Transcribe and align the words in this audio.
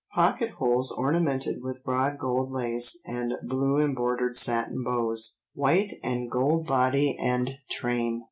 Pocket 0.15 0.53
holes 0.57 0.91
ornamented 0.91 1.61
with 1.61 1.83
broad 1.83 2.17
gold 2.17 2.49
lace, 2.51 2.97
and 3.05 3.35
blue 3.43 3.77
embroidered 3.79 4.35
satin 4.35 4.81
bows; 4.83 5.37
white 5.53 5.93
and 6.03 6.27
gold 6.31 6.65
body 6.65 7.15
and 7.21 7.59
train." 7.69 8.19